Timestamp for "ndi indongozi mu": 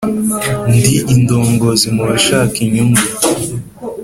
0.75-2.03